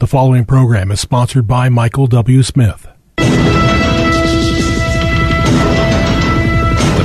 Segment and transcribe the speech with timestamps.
[0.00, 2.42] The following program is sponsored by Michael W.
[2.42, 2.88] Smith.
[3.18, 3.26] The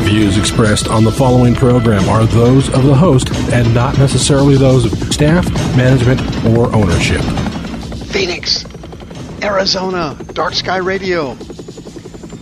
[0.05, 4.85] views expressed on the following program are those of the host and not necessarily those
[4.85, 5.45] of staff,
[5.75, 6.21] management,
[6.55, 7.19] or ownership.
[8.13, 8.63] Phoenix,
[9.43, 11.33] Arizona, Dark Sky Radio,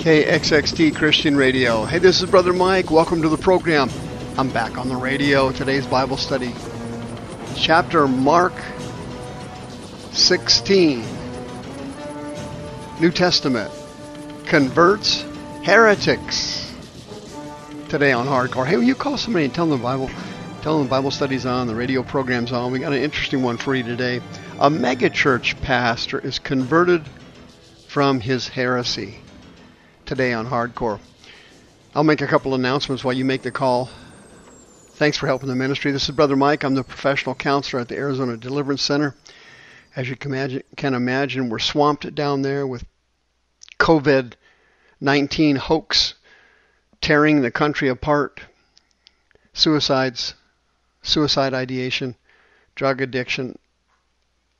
[0.04, 1.83] KXXT Christian Radio.
[1.85, 2.91] Hey, this is Brother Mike.
[2.91, 3.89] Welcome to the program.
[4.38, 5.51] I'm back on the radio.
[5.51, 6.54] Today's Bible study,
[7.55, 8.54] chapter Mark
[10.14, 11.04] 16.
[13.00, 13.71] New Testament
[14.46, 15.25] converts
[15.64, 16.71] heretics.
[17.89, 18.65] Today on Hardcore.
[18.65, 20.10] Hey, will you call somebody and tell them the Bible?
[20.61, 22.71] Tell them the Bible study's on, the radio program's on.
[22.71, 24.21] We got an interesting one for you today.
[24.60, 27.04] A megachurch pastor is converted
[27.87, 29.15] from his heresy.
[30.06, 31.00] Today on Hardcore.
[31.95, 33.89] I'll make a couple announcements while you make the call.
[34.94, 35.92] Thanks for helping the ministry.
[35.92, 36.64] This is Brother Mike.
[36.64, 39.16] I'm the professional counselor at the Arizona Deliverance Center.
[39.95, 42.84] As you can imagine, can imagine we're swamped down there with
[43.80, 44.34] COVID
[45.00, 46.16] 19 hoax
[47.02, 48.40] tearing the country apart,
[49.54, 50.34] suicides,
[51.02, 52.16] suicide ideation,
[52.76, 53.59] drug addiction,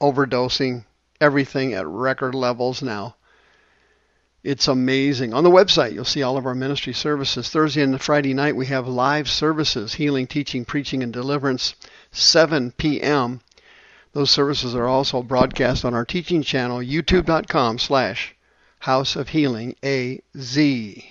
[0.02, 0.84] overdosing,
[1.22, 3.16] everything at record levels now.
[4.44, 5.34] It's amazing.
[5.34, 7.48] On the website, you'll see all of our ministry services.
[7.48, 11.76] Thursday and Friday night, we have live services healing, teaching, preaching, and deliverance,
[12.12, 13.40] 7 p.m.
[14.14, 18.36] Those services are also broadcast on our teaching channel, youtube.com slash
[18.78, 20.56] House of Healing AZ.
[20.56, 21.04] If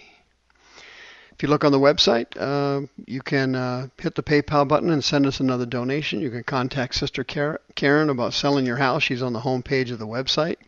[1.40, 5.26] you look on the website, uh, you can uh, hit the PayPal button and send
[5.26, 6.20] us another donation.
[6.20, 9.02] You can contact Sister Karen about selling your house.
[9.02, 10.58] She's on the home page of the website.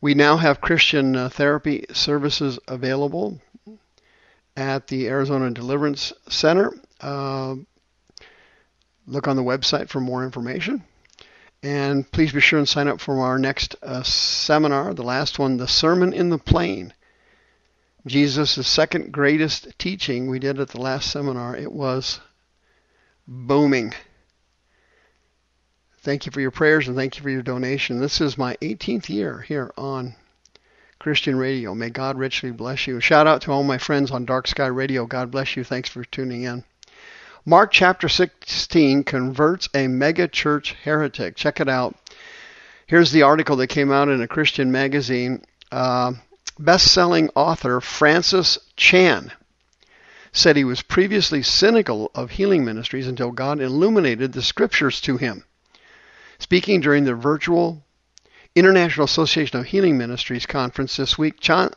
[0.00, 3.40] We now have Christian uh, therapy services available
[4.56, 6.72] at the Arizona Deliverance Center.
[7.00, 7.54] Uh,
[9.06, 10.82] look on the website for more information.
[11.62, 15.58] And please be sure and sign up for our next uh, seminar, the last one,
[15.58, 16.94] The Sermon in the Plain.
[18.06, 21.54] Jesus' second greatest teaching we did at the last seminar.
[21.54, 22.20] It was
[23.28, 23.92] booming.
[25.98, 28.00] Thank you for your prayers and thank you for your donation.
[28.00, 30.14] This is my 18th year here on
[30.98, 31.74] Christian Radio.
[31.74, 33.00] May God richly bless you.
[33.00, 35.04] Shout out to all my friends on Dark Sky Radio.
[35.04, 35.64] God bless you.
[35.64, 36.64] Thanks for tuning in.
[37.44, 41.36] Mark chapter 16 converts a mega church heretic.
[41.36, 41.96] Check it out.
[42.86, 45.44] Here's the article that came out in a Christian magazine.
[45.72, 46.12] Uh,
[46.60, 49.32] Best selling author Francis Chan
[50.30, 55.44] said he was previously cynical of healing ministries until God illuminated the scriptures to him.
[56.38, 57.82] Speaking during the virtual
[58.54, 61.72] International Association of Healing Ministries conference this week, Chan,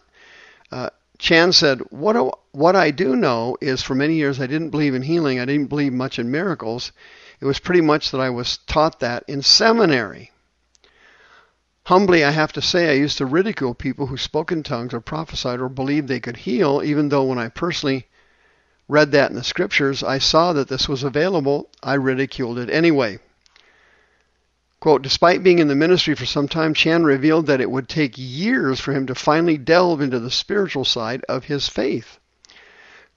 [0.70, 0.90] uh,
[1.24, 5.04] Chan said, what, what I do know is for many years I didn't believe in
[5.04, 5.40] healing.
[5.40, 6.92] I didn't believe much in miracles.
[7.40, 10.32] It was pretty much that I was taught that in seminary.
[11.86, 15.00] Humbly, I have to say, I used to ridicule people who spoke in tongues or
[15.00, 18.06] prophesied or believed they could heal, even though when I personally
[18.90, 21.70] read that in the scriptures, I saw that this was available.
[21.82, 23.20] I ridiculed it anyway.
[24.84, 28.16] Quote, despite being in the ministry for some time, Chan revealed that it would take
[28.18, 32.20] years for him to finally delve into the spiritual side of his faith.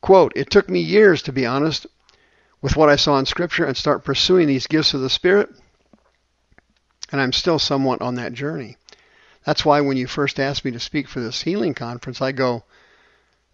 [0.00, 1.84] Quote, it took me years, to be honest,
[2.62, 5.50] with what I saw in Scripture and start pursuing these gifts of the Spirit,
[7.10, 8.76] and I'm still somewhat on that journey.
[9.44, 12.62] That's why when you first asked me to speak for this healing conference, I go,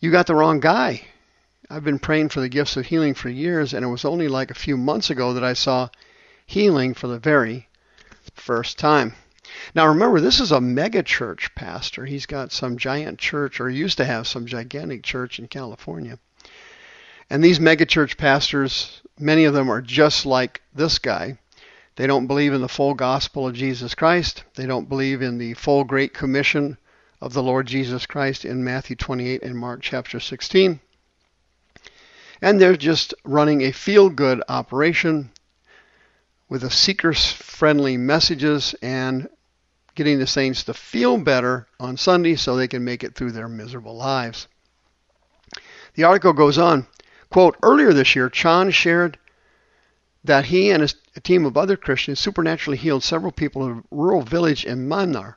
[0.01, 1.07] You got the wrong guy.
[1.71, 4.51] I've been praying for the gifts of healing for years, and it was only like
[4.51, 5.89] a few months ago that I saw
[6.45, 7.69] healing for the very
[8.35, 9.15] first time.
[9.75, 12.07] Now remember, this is a mega church pastor.
[12.07, 16.19] He's got some giant church, or used to have some gigantic church in California.
[17.29, 21.39] And these mega church pastors, many of them are just like this guy.
[21.97, 24.45] They don't believe in the full gospel of Jesus Christ.
[24.55, 26.79] They don't believe in the full great commission
[27.21, 30.81] of the Lord Jesus Christ in Matthew 28 and Mark chapter 16.
[32.41, 35.31] And they're just running a feel good operation
[36.53, 39.27] with a seekers friendly messages and
[39.95, 43.49] getting the saints to feel better on Sunday so they can make it through their
[43.49, 44.49] miserable lives.
[45.95, 46.87] The article goes on,
[47.31, 49.19] quote, earlier this year, Chan shared
[50.25, 53.83] that he and his, a team of other Christians supernaturally healed several people in a
[53.91, 55.37] rural village in Myanmar,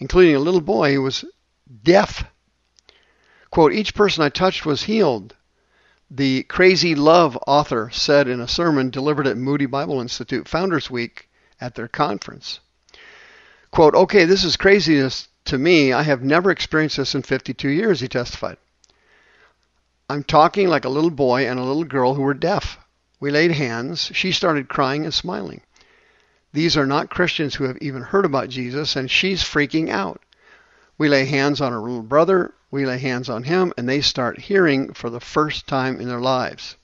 [0.00, 1.24] including a little boy who was
[1.84, 2.24] deaf.
[3.52, 5.36] Quote, each person I touched was healed
[6.16, 11.28] the Crazy Love author said in a sermon delivered at Moody Bible Institute Founders Week
[11.60, 12.60] at their conference.
[13.72, 15.92] Quote, okay, this is craziness to me.
[15.92, 18.58] I have never experienced this in 52 years, he testified.
[20.08, 22.78] I'm talking like a little boy and a little girl who were deaf.
[23.18, 24.12] We laid hands.
[24.14, 25.62] She started crying and smiling.
[26.52, 30.22] These are not Christians who have even heard about Jesus, and she's freaking out.
[30.96, 34.38] We lay hands on her little brother, we lay hands on him, and they start
[34.38, 36.76] hearing for the first time in their lives.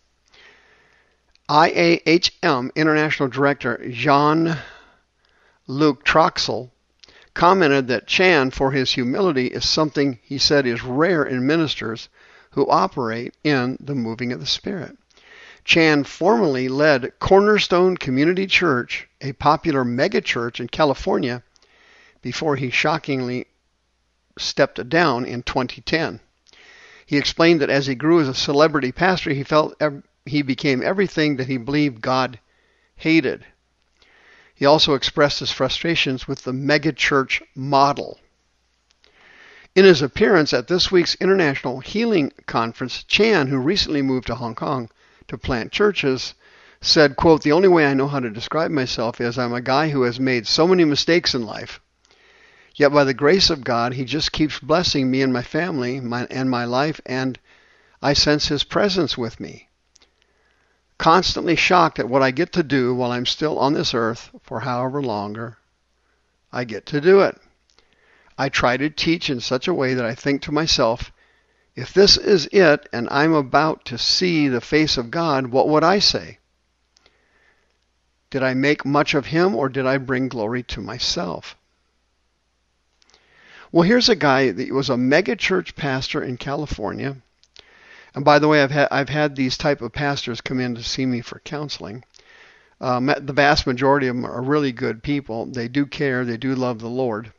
[1.48, 4.56] IAHM International Director Jean
[5.66, 6.70] Luc Trachsel
[7.34, 12.08] commented that Chan, for his humility, is something he said is rare in ministers
[12.50, 14.96] who operate in the moving of the Spirit.
[15.64, 21.42] Chan formerly led Cornerstone Community Church, a popular megachurch in California,
[22.22, 23.46] before he shockingly
[24.40, 26.20] stepped down in 2010.
[27.06, 29.80] He explained that as he grew as a celebrity pastor, he felt
[30.24, 32.38] he became everything that he believed God
[32.96, 33.44] hated.
[34.54, 38.20] He also expressed his frustrations with the megachurch model.
[39.74, 44.54] In his appearance at this week's International Healing Conference, Chan, who recently moved to Hong
[44.54, 44.90] Kong
[45.28, 46.34] to plant churches,
[46.80, 49.90] said, quote, The only way I know how to describe myself is I'm a guy
[49.90, 51.80] who has made so many mistakes in life.
[52.74, 56.26] Yet by the grace of God, he just keeps blessing me and my family my,
[56.30, 57.38] and my life, and
[58.00, 59.68] I sense his presence with me.
[60.96, 64.60] Constantly shocked at what I get to do while I'm still on this earth for
[64.60, 65.58] however longer
[66.52, 67.40] I get to do it.
[68.38, 71.12] I try to teach in such a way that I think to myself,
[71.74, 75.84] if this is it and I'm about to see the face of God, what would
[75.84, 76.38] I say?
[78.30, 81.56] Did I make much of him or did I bring glory to myself?
[83.72, 87.18] Well, here's a guy that was a megachurch pastor in California.
[88.16, 90.82] And by the way, I've had I've had these type of pastors come in to
[90.82, 92.02] see me for counseling.
[92.80, 95.46] Um, the vast majority of them are really good people.
[95.46, 96.24] They do care.
[96.24, 97.32] They do love the Lord.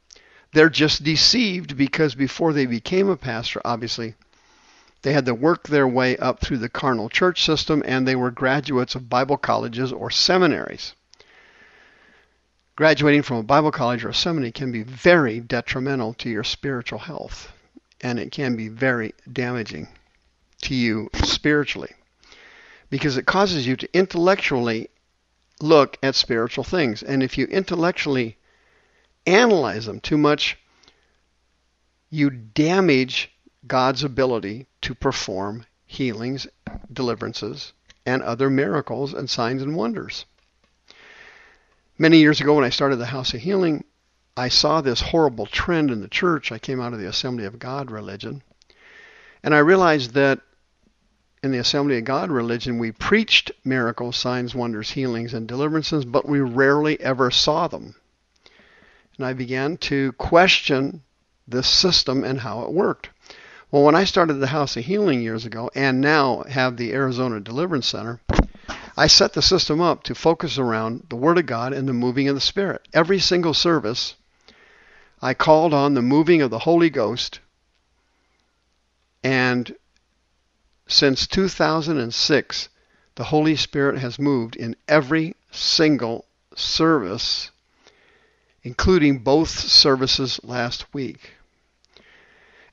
[0.54, 4.16] They're just deceived because before they became a pastor, obviously,
[5.02, 8.32] they had to work their way up through the carnal church system and they were
[8.32, 10.94] graduates of Bible colleges or seminaries.
[12.82, 16.98] Graduating from a Bible college or a seminary can be very detrimental to your spiritual
[16.98, 17.54] health
[18.02, 19.88] and it can be very damaging
[20.64, 21.92] to you spiritually
[22.90, 24.90] because it causes you to intellectually
[25.62, 27.04] look at spiritual things.
[27.04, 28.40] And if you intellectually
[29.28, 30.58] analyze them too much,
[32.10, 33.32] you damage
[33.68, 36.48] God's ability to perform healings,
[36.92, 37.74] deliverances,
[38.08, 40.26] and other miracles and signs and wonders.
[42.02, 43.84] Many years ago, when I started the House of Healing,
[44.36, 46.52] I saw this horrible trend in the church.
[46.52, 48.42] I came out of the Assembly of God religion.
[49.44, 50.42] And I realized that
[51.44, 56.28] in the Assembly of God religion, we preached miracles, signs, wonders, healings, and deliverances, but
[56.28, 57.94] we rarely ever saw them
[59.22, 61.04] and I began to question
[61.48, 63.10] this system and how it worked.
[63.70, 67.40] Well, when I started the House of Healing years ago and now have the Arizona
[67.40, 68.20] Deliverance Center,
[68.98, 72.28] I set the system up to focus around the Word of God and the moving
[72.28, 72.88] of the Spirit.
[72.94, 74.16] Every single service,
[75.22, 77.40] I called on the moving of the Holy Ghost.
[79.24, 79.76] And
[80.88, 82.70] since 2006,
[83.16, 87.52] the Holy Spirit has moved in every single service
[88.64, 91.32] including both services last week,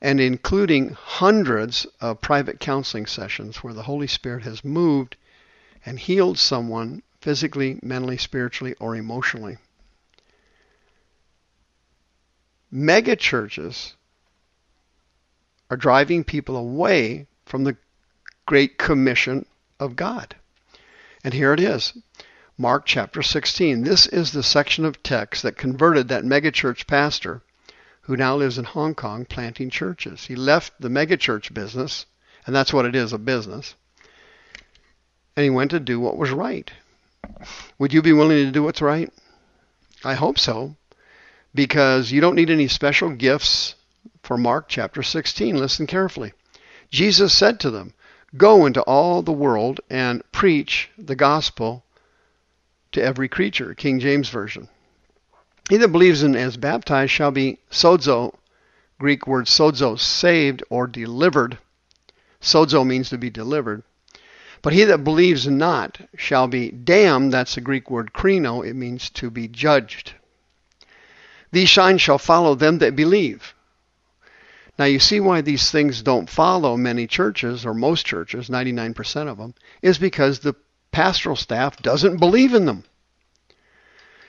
[0.00, 5.16] and including hundreds of private counseling sessions where the Holy Spirit has moved
[5.84, 9.56] and healed someone physically, mentally, spiritually, or emotionally.
[12.70, 13.94] Mega churches
[15.70, 17.76] are driving people away from the
[18.47, 19.47] Great Commission
[19.80, 20.37] of God.
[21.25, 21.92] And here it is.
[22.56, 23.82] Mark chapter 16.
[23.82, 27.42] This is the section of text that converted that megachurch pastor
[28.02, 30.26] who now lives in Hong Kong planting churches.
[30.26, 32.06] He left the megachurch business,
[32.47, 33.75] and that's what it is a business,
[35.38, 36.68] and he went to do what was right.
[37.78, 39.09] Would you be willing to do what's right?
[40.02, 40.75] I hope so,
[41.54, 43.76] because you don't need any special gifts
[44.25, 45.57] for Mark chapter 16.
[45.57, 46.33] Listen carefully.
[46.90, 47.95] Jesus said to them,
[48.37, 51.85] Go into all the world and preach the gospel
[52.90, 54.68] to every creature, King James Version.
[55.71, 58.35] He that believes and is baptized shall be sozo,
[58.99, 61.59] Greek word sozo, saved or delivered.
[62.42, 63.85] Sozo means to be delivered.
[64.62, 67.32] But he that believes not shall be damned.
[67.32, 68.66] That's the Greek word krino.
[68.66, 70.12] It means to be judged.
[71.52, 73.54] These signs shall follow them that believe.
[74.78, 79.38] Now you see why these things don't follow many churches, or most churches, 99% of
[79.38, 80.54] them, is because the
[80.92, 82.84] pastoral staff doesn't believe in them.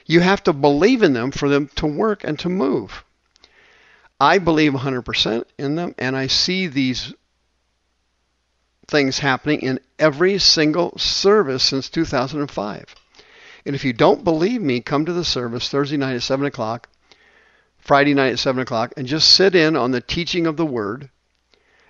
[0.05, 3.03] You have to believe in them for them to work and to move.
[4.19, 7.13] I believe 100% in them, and I see these
[8.89, 12.95] things happening in every single service since 2005.
[13.65, 16.89] And if you don't believe me, come to the service Thursday night at 7 o'clock,
[17.77, 21.09] Friday night at 7 o'clock, and just sit in on the teaching of the Word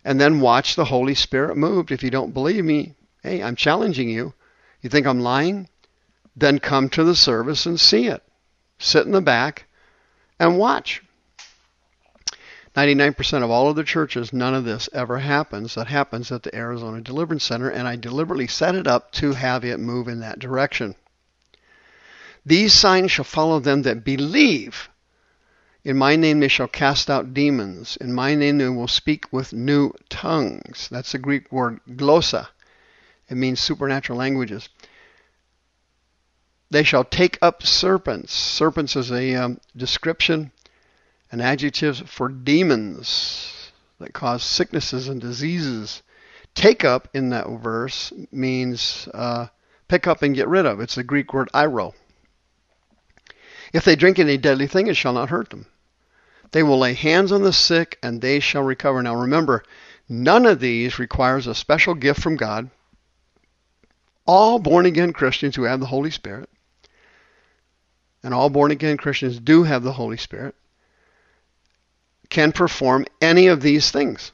[0.04, 1.92] and then watch the Holy Spirit move.
[1.92, 4.34] If you don't believe me, hey, I'm challenging you.
[4.82, 5.70] You think I'm lying?
[6.36, 8.24] Then come to the service and see it.
[8.78, 9.66] Sit in the back
[10.40, 11.04] and watch.
[12.76, 15.76] 99% of all of the churches, none of this ever happens.
[15.76, 19.66] That happens at the Arizona Deliverance Center, and I deliberately set it up to have
[19.66, 20.96] it move in that direction.
[22.46, 24.90] These signs shall follow them that believe.
[25.84, 27.98] In my name they shall cast out demons.
[27.98, 30.88] In my name they will speak with new tongues.
[30.92, 32.48] That's the Greek word glossa.
[33.30, 34.70] It means supernatural languages.
[36.72, 38.34] They shall take up serpents.
[38.34, 40.52] Serpents is a um, description,
[41.32, 46.02] an adjectives for demons that cause sicknesses and diseases.
[46.56, 49.48] Take up in that verse means uh,
[49.88, 50.80] pick up and get rid of.
[50.80, 51.94] It's the Greek word eiro.
[53.72, 55.68] If they drink any deadly thing, it shall not hurt them.
[56.52, 59.04] They will lay hands on the sick and they shall recover.
[59.04, 59.64] Now remember,
[60.08, 62.72] none of these requires a special gift from God.
[64.26, 66.50] All born again Christians who have the Holy Spirit
[68.24, 70.56] and all born again Christians do have the Holy Spirit,
[72.30, 74.32] can perform any of these things.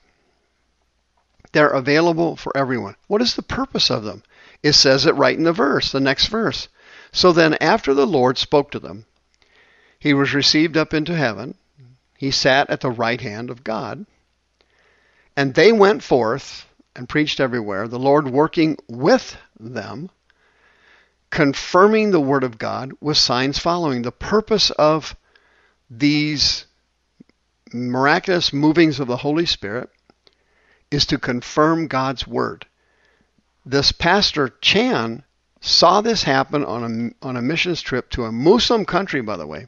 [1.51, 2.95] They're available for everyone.
[3.07, 4.23] What is the purpose of them?
[4.61, 6.67] It says it right in the verse, the next verse.
[7.11, 9.05] So then, after the Lord spoke to them,
[9.97, 11.55] he was received up into heaven.
[12.17, 14.05] He sat at the right hand of God.
[15.37, 20.09] And they went forth and preached everywhere, the Lord working with them
[21.35, 24.03] confirming the Word of God with signs following.
[24.03, 25.17] The purpose of
[25.89, 26.65] these
[27.73, 29.89] miraculous movings of the Holy Spirit
[30.91, 32.65] is to confirm God's Word.
[33.65, 35.23] This pastor Chan
[35.61, 39.47] saw this happen on a, on a missions trip to a Muslim country, by the
[39.47, 39.67] way.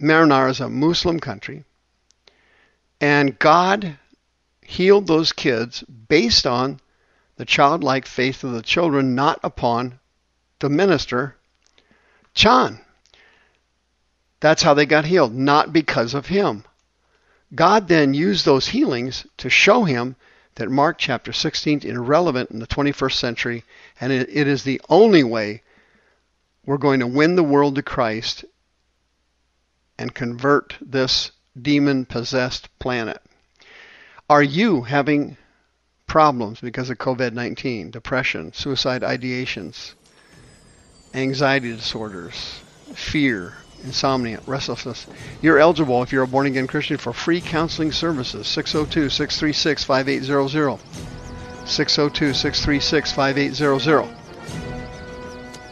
[0.00, 1.64] Myanmar is a Muslim country.
[3.00, 3.98] And God
[4.62, 6.80] healed those kids based on
[7.36, 9.98] the childlike faith of the children, not upon
[10.58, 11.36] the minister,
[12.34, 12.80] Chan.
[14.40, 16.64] That's how they got healed, not because of him.
[17.54, 20.16] God then used those healings to show him
[20.56, 23.64] that Mark chapter 16 is irrelevant in the 21st century,
[24.00, 25.62] and it, is the only way
[26.66, 28.44] we're going to win the world to Christ
[29.98, 33.20] and convert this demon possessed planet.
[34.28, 35.36] Are you having
[36.06, 39.94] problems because of COVID 19, depression, suicide ideations,
[41.14, 42.60] anxiety disorders,
[42.94, 43.54] fear,
[43.84, 45.06] insomnia, restlessness.
[45.42, 48.46] You're eligible if you're a born again Christian for free counseling services.
[48.46, 50.78] 602 636 5800.
[51.66, 54.08] 602 636 5800.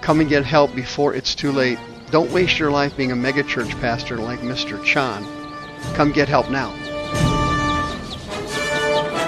[0.00, 1.78] Come and get help before it's too late.
[2.10, 4.82] Don't waste your life being a megachurch pastor like Mr.
[4.84, 5.24] Chan.
[5.94, 6.70] Come get help now.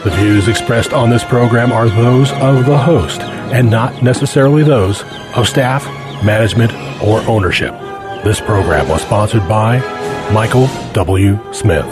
[0.04, 5.02] The views expressed on this program are those of the host and not necessarily those
[5.35, 5.85] of staff,
[6.25, 7.88] management, or ownership.
[8.25, 9.78] This program was sponsored by
[10.32, 11.38] Michael W.
[11.52, 11.87] Smith.